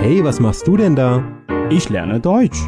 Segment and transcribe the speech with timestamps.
[0.00, 1.22] Hey, was machst du denn da?
[1.68, 2.58] Ich lerne Deutsch.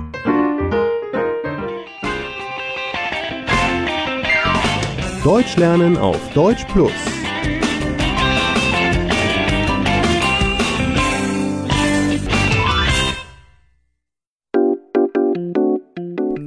[5.24, 6.92] Deutsch lernen auf Deutsch Plus.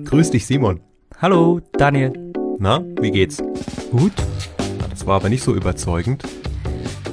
[0.06, 0.80] Grüß dich, Simon.
[1.20, 2.14] Hallo, Daniel.
[2.60, 3.42] Na, wie geht's?
[3.90, 4.14] Gut?
[4.92, 6.24] Das war aber nicht so überzeugend.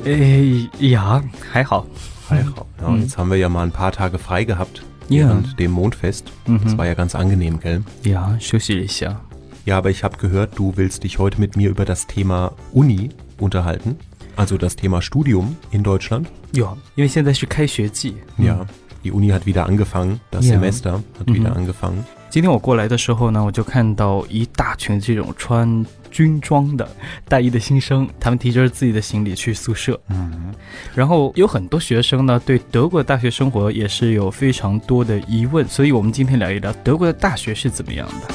[0.06, 1.86] Äh, ja, 还好.
[2.30, 5.28] Ja, und jetzt haben wir ja mal ein paar Tage frei gehabt Ja.
[5.30, 6.32] während dem Mondfest.
[6.64, 7.84] Das war ja ganz angenehm, gell?
[8.04, 9.22] Ja, 休息一下.
[9.66, 13.10] Ja, aber ich habe gehört, du willst dich heute mit mir über das Thema Uni
[13.40, 13.98] unterhalten.
[14.36, 16.28] Also das Thema Studium in Deutschland.
[16.54, 18.16] 有，因为现在是开学季。
[18.38, 18.66] Ja,
[19.04, 20.20] die Uni hat wieder angefangen.
[20.32, 20.60] Das Ja.
[20.60, 22.04] Semester hat wieder angefangen.
[22.30, 26.89] 今天我过来的时候呢，我就看到一大群这种穿 军装的
[27.27, 29.99] 大一的新生，他们提着自己的行李去宿舍。
[30.11, 30.55] 嗯，
[30.95, 38.35] 然后有很多学生呢，对德国的大学生活也是有非常多的疑问，所以我们今天聊一聊德国的大学是怎么样的。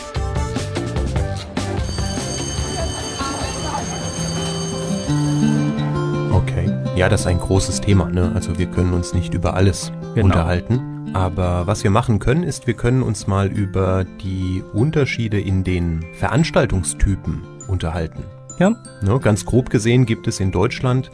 [6.34, 6.68] Okay.
[6.98, 8.10] Ja, das ist ein großes Thema.
[8.10, 8.32] Ne?
[8.34, 10.26] Also wir können uns nicht über alles Genau.
[10.26, 10.80] unterhalten.
[11.14, 16.04] Aber was wir machen können, ist, wir können uns mal über die Unterschiede in den
[16.20, 18.23] Veranstaltungstypen unterhalten.
[18.59, 18.71] Ja.
[19.03, 19.19] Ne?
[19.21, 21.11] Ganz grob gesehen gibt es in Deutschland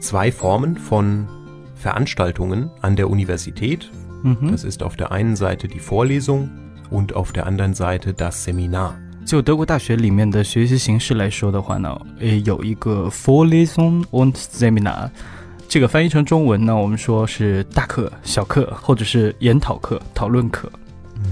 [0.00, 1.28] zwei Formen von
[1.74, 3.90] Veranstaltungen an der Universität.
[4.22, 6.50] 嗯哼， Das ist auf der einen Seite die Vorlesung
[6.90, 8.94] und auf der anderen Seite das Seminar.
[9.24, 15.10] 就德国大学里面的学习形式来说的话呢，诶，有一个 Vorlesung und Seminar，
[15.68, 20.70] 这个翻译成中文呢，我们说是大课、小课，或者是研讨课、讨论课。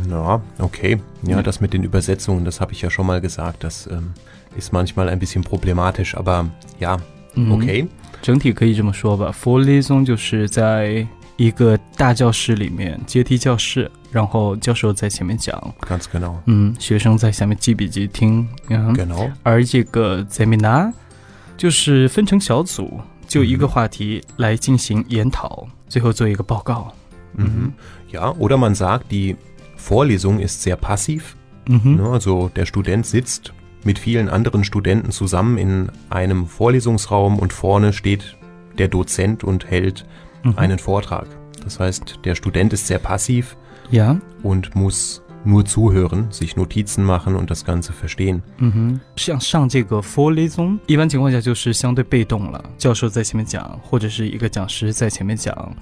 [0.08, 0.98] Ja, okay.
[1.22, 1.42] Ja, Ja.
[1.42, 3.64] das mit den Übersetzungen, das habe ich ja schon mal gesagt.
[3.64, 4.12] Das ähm,
[4.58, 6.46] ist manchmal ein bisschen problematisch, aber
[6.80, 6.98] ja,
[7.34, 7.86] 嗯 okay.
[8.22, 11.06] 整体可以这么说吧，Vorlesung 就是在
[11.36, 16.34] 一个大教室里面，阶梯教室，然后教授在前面讲， Ganz genau.
[16.46, 19.30] 嗯，学生在下面记笔记听，嗯， Genau.
[19.44, 20.92] 而这个 Seminar
[21.56, 26.92] 就是分成小组，就一个话题来进行研讨，最后做一个报告。
[27.36, 27.72] Mhm.
[28.10, 29.36] Ja, oder man sagt, die
[29.78, 31.20] Vorlesung ist sehr passiv.
[31.66, 32.02] 嗯哼， Ne?
[32.10, 33.52] Also der Student sitzt
[33.84, 38.36] mit vielen anderen Studenten zusammen in einem Vorlesungsraum und vorne steht
[38.76, 40.04] der Dozent und hält
[40.44, 40.54] Mhm.
[40.56, 41.26] einen Vortrag.
[41.64, 43.56] Das heißt, der Student ist sehr passiv
[43.90, 48.42] ja， und muss nur zuhören, sich Notizen machen und das Ganze verstehen.
[48.58, 55.74] 嗯哼，像上这个 Vorlesung，一般情况下就是相对被动了，教授在前面讲，或者是一个讲师在前面讲，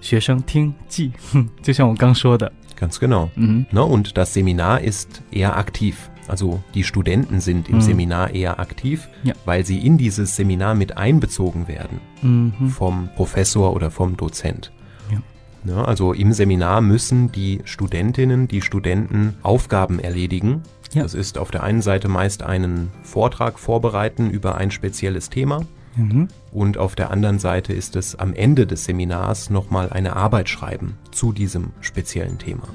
[0.00, 3.28] 学生听记，哼，就像我刚说的， Ganz genau.
[3.36, 3.80] 嗯 Ne?
[3.80, 5.94] Und das Seminar ist eher aktiv.
[6.27, 7.81] also die Studenten sind im mhm.
[7.81, 9.33] Seminar eher aktiv, ja.
[9.45, 12.69] weil sie in dieses Seminar mit einbezogen werden mhm.
[12.69, 14.71] vom Professor oder vom Dozent.
[15.11, 15.21] Ja.
[15.65, 20.61] Ja, also im Seminar müssen die Studentinnen, die Studenten Aufgaben erledigen.
[20.93, 25.61] Das ist auf der einen Seite meist einen Vortrag vorbereiten über ein spezielles Thema.
[25.97, 26.27] Mhm.
[26.51, 30.97] Und auf der anderen Seite ist es am Ende des Seminars nochmal eine Arbeit schreiben
[31.11, 32.67] zu diesem speziellen Thema.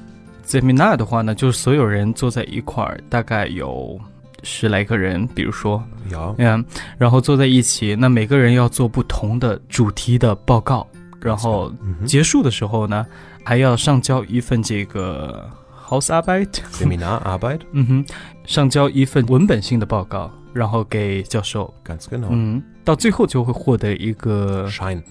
[0.61, 3.99] Seminar 的话呢，就是所有人坐在一块儿，大概有
[4.43, 6.63] 十来个人，比如说，Ja, 嗯，
[6.99, 10.87] 然后坐在一起，那每个人要做不同的主题的报告，
[11.23, 12.05] 然后 Mhm.
[12.05, 13.07] 结束的时候呢，
[13.45, 15.49] 还要上交一份这个
[15.89, 17.61] Hausarbeit，Seminararbeit.
[17.73, 18.07] 嗯哼，
[18.45, 22.27] 上交一份文本性的报告，然后给教授，Ganz genau.
[22.29, 25.03] 嗯，到最后就会获得一个，Schein.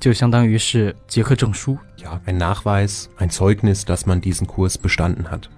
[0.00, 1.78] 就相当于是结课证书。
[1.96, 5.50] Ja, ein Nachweis, ein Zeugnis, dass man diesen Kurs bestanden hat.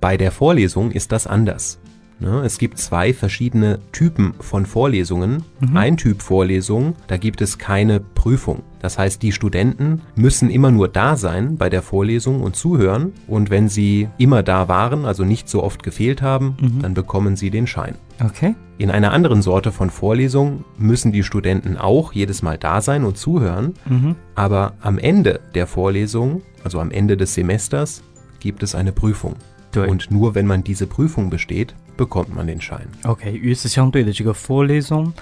[0.00, 1.78] Bei der Vorlesung ist das anders.
[2.19, 2.41] Ne?
[2.45, 5.43] Es gibt zwei verschiedene Typen von Vorlesungen.
[5.59, 5.77] Mhm.
[5.77, 8.63] Ein Typ Vorlesung, da gibt es keine Prüfung.
[8.81, 13.13] Das heißt, die Studenten müssen immer nur da sein bei der Vorlesung und zuhören.
[13.27, 16.81] Und wenn sie immer da waren, also nicht so oft gefehlt haben, mhm.
[16.81, 17.95] dann bekommen sie den Schein.
[18.23, 18.55] Okay.
[18.77, 23.17] In einer anderen Sorte von Vorlesung müssen die Studenten auch jedes Mal da sein und
[23.17, 23.73] zuhören.
[23.85, 24.15] Mhm.
[24.35, 28.03] Aber am Ende der Vorlesung, also am Ende des Semesters,
[28.39, 29.35] gibt es eine Prüfung.
[29.75, 32.87] Und nur wenn man diese Prüfung besteht, bekommt man den Schein.
[33.03, 35.13] OK，与此相对的这个 f o r l e s o n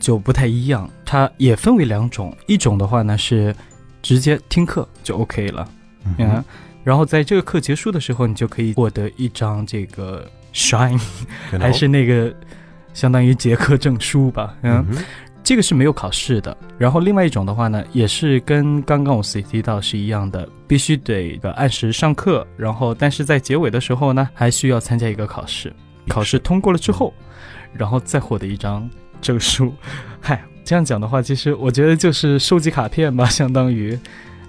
[0.00, 3.54] 就不太一样，它也分为两种，一种的话呢是
[4.02, 5.68] 直接听课就 OK 了，
[6.18, 6.42] 嗯，
[6.82, 11.00] 然后在这个课结束的时候，你就可以获得一张这个 shine.
[11.60, 12.34] 还是那个
[12.92, 15.04] 相当于结课证书吧，嗯，Mhm.
[15.42, 16.56] 这个是没有考试的。
[16.78, 25.72] 然后另外一种的话呢，也是跟刚刚我提到是一样的，必须得呃按时上课，然后但是在结尾的时候呢，还需要参加一个考试。
[26.08, 27.12] 考试通过了之后，
[27.72, 28.88] 然后再获得一张
[29.20, 29.72] 证书。
[30.20, 33.98] 嗨，这样讲的话，其实我觉得就是收集卡片吧，相当于，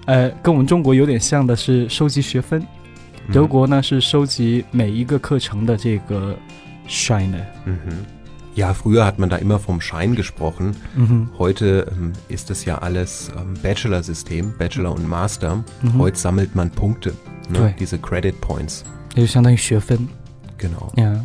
[0.06, 2.64] 呃，跟我们中国有点像的是收集学分，
[3.32, 6.36] 德国呢是收集每一个课程的这个
[6.88, 7.44] Scheine。
[7.64, 7.96] 嗯哼。
[8.58, 10.74] Ja, früher hat man da immer vom Schein gesprochen.
[10.96, 11.28] Mhm.
[11.38, 15.62] Heute ähm, ist es ja alles ähm, Bachelor-System, Bachelor und Master.
[15.82, 15.98] Mhm.
[15.98, 17.12] Heute sammelt man Punkte,
[17.50, 17.74] ne?
[17.78, 18.82] diese Credit Points.
[20.56, 20.90] Genau.
[20.96, 21.22] Ja.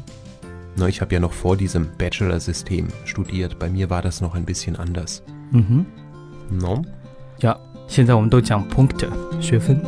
[0.80, 3.58] Na, ich habe ja noch vor diesem Bachelor-System studiert.
[3.58, 5.22] Bei mir war das noch ein bisschen anders.
[5.50, 5.86] Mhm.
[6.50, 6.82] No?
[7.40, 7.58] Ja,
[7.88, 9.08] 现在我们都讲 Punkte,
[9.40, 9.80] 学分。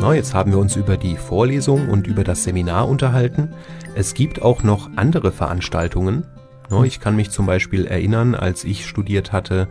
[0.00, 3.52] Na, jetzt haben wir uns über die Vorlesung und über das Seminar unterhalten.
[3.94, 6.26] Es gibt auch noch andere Veranstaltungen.
[6.84, 9.68] Ich kann mich zum Beispiel erinnern, als ich studiert hatte,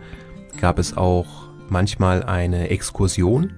[0.60, 3.52] gab es auch manchmal eine Exkursion.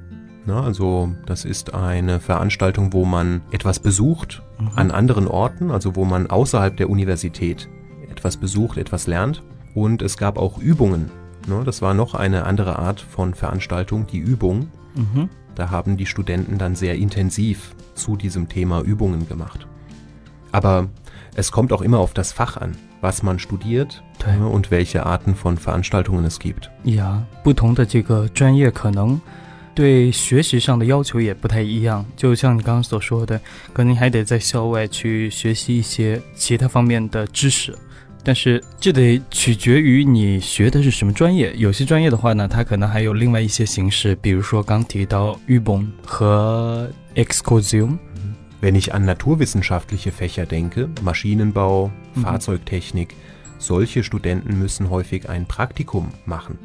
[0.46, 4.70] Also das ist eine Veranstaltung, wo man etwas besucht mhm.
[4.74, 7.68] an anderen Orten, also wo man außerhalb der Universität
[8.10, 9.42] etwas besucht, etwas lernt.
[9.74, 11.10] Und es gab auch Übungen.
[11.64, 14.68] Das war noch eine andere Art von Veranstaltung, die Übung.
[14.94, 15.28] Mhm.
[15.54, 19.66] Da haben die Studenten dann sehr intensiv zu diesem Thema Übungen gemacht.
[20.52, 20.88] Aber
[21.34, 25.34] es kommt auch immer auf das Fach an, was man studiert ne, und welche Arten
[25.34, 26.70] von Veranstaltungen es gibt.
[26.84, 29.20] Ja, 不同的这个专业可能
[29.75, 32.03] 对学习上的要求也不太一样。
[32.15, 33.39] 就像你刚刚所说的，
[33.73, 37.77] 可能还得在校外去学习一些其他方面的知识。
[38.23, 41.53] 但是这得取决于你学的是什么专业。
[41.57, 47.97] 有些专业的话呢，它可能还有另外一些形式，比如说刚提到 Übung 和 Excursion。
[48.61, 52.23] Wenn ich an naturwissenschaftliche Fächer denke, Maschinenbau, mhm.
[52.23, 53.09] Fahrzeugtechnik,
[53.59, 56.57] solche Studenten müssen häufig ein Praktikum machen.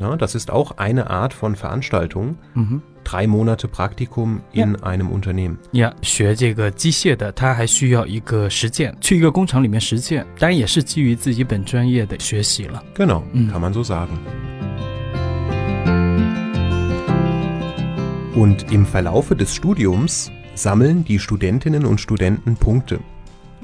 [0.00, 2.36] Ja, das ist auch eine Art von Veranstaltung.
[2.54, 2.82] Mhm.
[3.04, 4.82] Drei Monate Praktikum in ja.
[4.82, 5.58] einem Unternehmen.
[5.72, 12.82] Ja, 学这个机械的，他还需要一个实践，去一个工厂里面实践，当然也是基于自己本专业的学习了。
[12.94, 13.50] Genau, mhm.
[13.52, 14.18] kann man so sagen.
[18.34, 22.98] Und im Verlaufe des Studiums sammeln die Studentinnen und Studenten Punkte.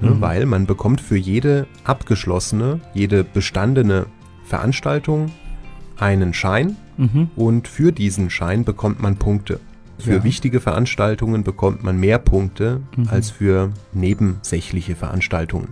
[0.00, 0.20] Ne, mhm.
[0.20, 4.06] Weil man bekommt für jede abgeschlossene, jede bestandene
[4.44, 5.30] Veranstaltung
[5.97, 7.29] einen Schein mhm.
[7.35, 9.59] und für diesen Schein bekommt man Punkte.
[9.99, 10.23] Für ja.
[10.23, 13.07] wichtige Veranstaltungen bekommt man mehr Punkte mhm.
[13.09, 15.69] als für nebensächliche Veranstaltungen.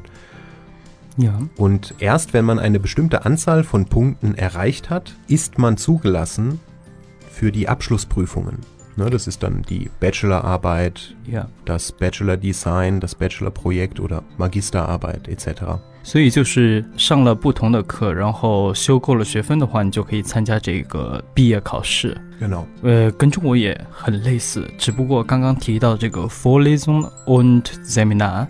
[1.17, 1.39] Ja.
[1.57, 6.59] Und erst wenn man eine bestimmte Anzahl von Punkten erreicht hat, ist man zugelassen
[7.29, 8.59] für die Abschlussprüfungen.
[8.97, 11.47] Ne, das ist dann die Bachelorarbeit, ja.
[11.65, 15.79] das Bachelor-Design, das Bachelor-Projekt oder Magisterarbeit etc.
[16.03, 22.17] 所以就是上了不同的课，然后修够了学分的话，你就可以参加这个毕业考试。
[22.39, 22.65] Genau.
[22.81, 28.47] 呃，跟中国也很类似，只不过刚刚提到这个 Vorlesung und Seminar。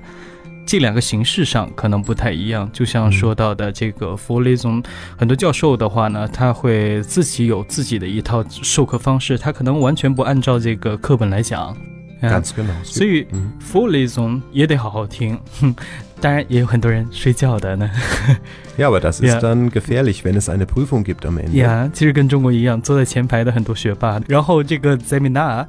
[0.71, 4.81] 这两个形式上可能不太一样，就像说到的这个佛雷宗，
[5.17, 11.75] 很多教授的话呢，他会自己有自己的一套授课方式，他可能完全不按照这个课本来讲。
[12.21, 12.41] 嗯
[12.85, 13.27] 所以
[13.59, 15.37] 佛雷宗也得好好听，
[16.21, 17.91] 当然也有很多人睡觉的呢。
[18.77, 21.51] Ja, aber das ist dann gefährlich, wenn es eine Prüfung gibt am Ende.
[21.51, 25.65] Ja，其实跟中国一样，坐在前排的很多学霸，然后这个 Seminar，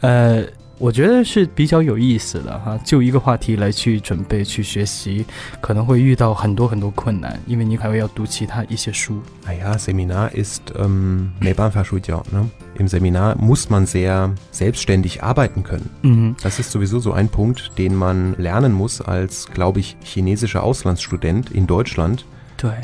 [0.00, 0.44] 呃。
[0.77, 5.25] 我觉得是比较有意思的哈，就一个话题来去准备去学习，
[5.59, 9.21] 可能会遇到很多很多困难，因为你还会要读其他一些书。
[9.45, 12.49] Naja, Seminar ist ähm,没办法睡觉呢。
[12.77, 15.89] Im Seminar muss man sehr selbstständig arbeiten können.
[16.01, 16.35] Mhm.
[16.41, 21.51] Das ist sowieso so ein Punkt, den man lernen muss als, glaube ich, chinesischer Auslandsstudent
[21.51, 22.23] in Deutschland.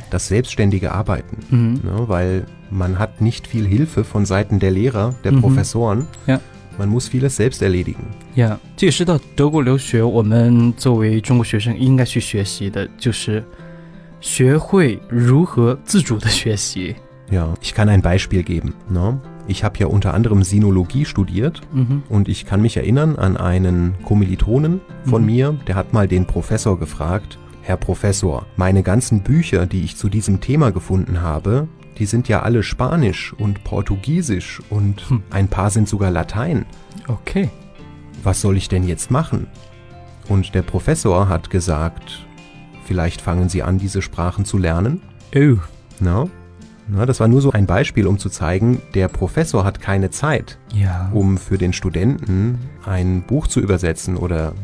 [0.10, 1.80] Das selbstständige Arbeiten, mhm.
[1.84, 5.42] ne, weil man hat nicht viel Hilfe von Seiten der Lehrer, der mhm.
[5.42, 6.08] Professoren.
[6.28, 6.40] Ja.
[6.80, 8.04] Man muss vieles selbst erledigen.
[8.36, 13.44] 呀，这也是到德国留学，我们作为中国学生应该去学习的，就是
[14.20, 16.96] 学会如何自主的学习。
[17.32, 18.74] Ja, ich kann ein Beispiel geben.
[18.90, 19.20] Ne?
[19.48, 22.04] Ich habe ja unter anderem Sinologie studiert mhm.
[22.10, 25.26] und ich kann mich erinnern an einen Kommilitonen von mhm.
[25.28, 30.10] mir, der hat mal den Professor gefragt, Herr Professor, meine ganzen Bücher, die ich zu
[30.10, 31.68] diesem Thema gefunden habe,
[32.01, 35.23] die sind ja alle Spanisch und Portugiesisch und hm.
[35.29, 36.65] ein paar sind sogar Latein.
[37.07, 37.51] Okay.
[38.23, 39.47] Was soll ich denn jetzt machen?
[40.27, 42.27] Und der Professor hat gesagt,
[42.85, 45.03] vielleicht fangen Sie an, diese Sprachen zu lernen.
[45.37, 45.59] Oh.
[46.01, 46.27] Na?
[46.89, 50.59] Na, das war nur so ein Beispiel, um zu zeigen, der Professor hat keine Zeit,
[50.73, 51.11] ja.
[51.13, 54.55] um für den Studenten ein Buch zu übersetzen oder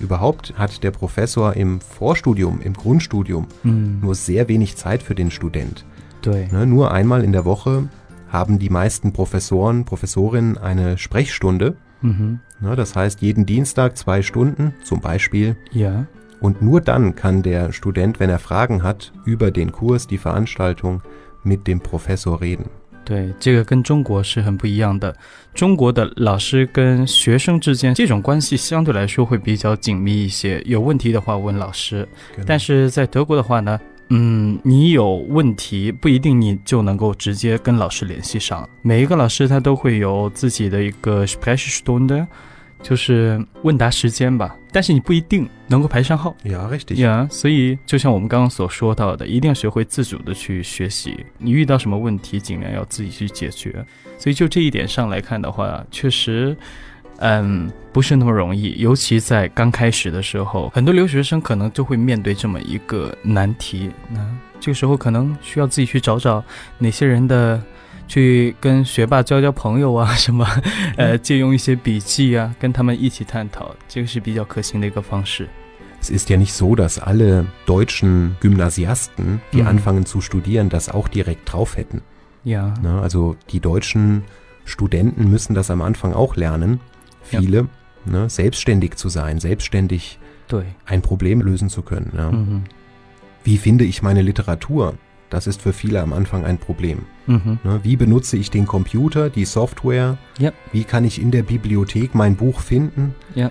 [0.00, 3.98] überhaupt hat der Professor im Vorstudium, im Grundstudium mhm.
[4.00, 5.84] nur sehr wenig Zeit für den Student.
[6.27, 7.89] Ne, nur einmal in der Woche
[8.29, 11.75] haben die meisten Professoren, Professorinnen eine Sprechstunde.
[12.01, 12.39] Mhm.
[12.61, 15.57] Ne, das heißt, jeden Dienstag zwei Stunden zum Beispiel.
[15.71, 16.05] Ja.
[16.39, 21.01] Und nur dann kann der Student, wenn er Fragen hat, über den Kurs, die Veranstaltung,
[21.43, 22.69] mit dem Professor reden.
[23.05, 25.13] 对，这个跟中国是很不一样的。
[25.53, 32.07] 中国的老师跟学生之间这种关系相对来说会比较紧密一些，有问题的话问老师。
[32.45, 33.77] 但是在德国的话呢，
[34.10, 38.68] 嗯，你有问题不一定你就能够直接跟老师联系上。
[38.82, 42.26] 每一个老师他都会有自己的一个 Sprechstunde。
[42.80, 46.32] 就是问答时间吧，但是你不一定能够排上号。
[47.28, 51.26] 所以就像我们刚刚所说到的，一定要学会自主的去学习。
[51.38, 53.84] 你遇到什么问题，尽量要自己去解决。
[54.16, 56.56] 所以就这一点上来看的话，确实，
[57.18, 58.74] 嗯，不是那么容易。
[58.78, 63.90] 尤其在刚开始的时候，很多留学生可能就会面对这么一个难题。
[64.10, 64.18] 那
[64.58, 66.42] 这个时候可能需要自己去找找
[66.78, 67.62] 哪些人的。
[68.10, 70.46] 去跟学霸交交朋友啊，什么，
[70.96, 75.46] 呃，借用一些笔记啊，跟他们一起探讨，这个是比较可行的一个方式。
[76.00, 79.68] Es ist ja nicht so, dass alle deutschen Gymnasiasten, die mhm.
[79.68, 82.00] anfangen zu studieren, das auch direkt drauf hätten.
[82.44, 82.72] Ja.
[82.82, 84.22] Na, also die deutschen
[84.64, 86.80] Studenten müssen das am Anfang auch lernen,
[87.27, 87.67] viele, ja.
[88.05, 90.19] ne, selbstständig zu sein, selbstständig
[90.85, 92.11] ein Problem lösen zu können.
[92.15, 92.31] Ja.
[92.31, 92.63] Mhm.
[93.43, 94.93] Wie finde ich meine Literatur?
[95.31, 96.99] Das ist für viele am Anfang ein Problem.
[97.25, 97.57] Mhm.
[97.63, 100.17] Ne, wie benutze ich den Computer, die Software?
[100.37, 100.51] Ja.
[100.71, 103.15] Wie kann ich in der Bibliothek mein Buch finden?
[103.33, 103.49] Ja.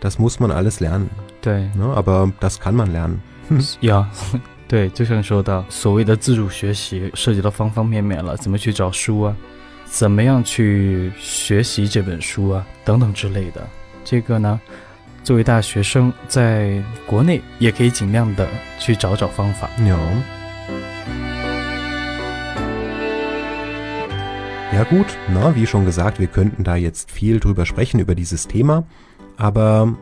[0.00, 1.08] Das muss man alles lernen.
[1.42, 3.20] 对，ne, aber das kann man lernen.
[3.82, 4.08] 呀，
[4.66, 9.36] 对，就像说到所谓的自主学习，涉及到方方面面了，怎么去找书啊，
[9.84, 13.66] 怎么样去学习这本书啊，等等之类的。
[14.04, 14.60] 这个呢，
[15.22, 19.68] 作为大学生，在国内也可以尽量的去找找方法。
[19.80, 19.96] Ja.
[24.72, 28.46] Ja gut, na, wie schon gesagt, wir könnten da jetzt viel drüber sprechen, über dieses
[28.46, 28.84] Thema,
[29.36, 29.96] aber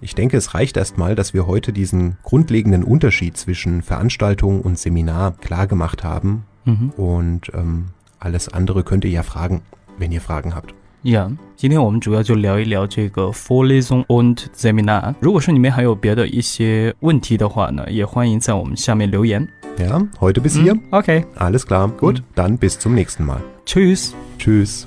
[0.00, 5.32] ich denke, es reicht erstmal, dass wir heute diesen grundlegenden Unterschied zwischen Veranstaltung und Seminar
[5.32, 6.90] klar gemacht haben mhm.
[6.90, 7.86] und ähm,
[8.18, 9.60] alles andere könnt ihr ja fragen,
[9.98, 10.74] wenn ihr Fragen habt.
[11.02, 15.14] 呀，今天我们主要就聊一聊这个 Vorlesung und Seminar。
[15.20, 19.46] 如果说你们还有别的一些问题的话呢，也欢迎在我们下面留言。
[19.76, 20.78] Ja, heute bis hier.
[20.90, 21.24] Okay.
[21.36, 21.90] Alles klar.
[21.98, 23.40] Gut, dann bis zum nächsten Mal.
[23.66, 24.14] Tschüss.
[24.38, 24.86] Tschüss.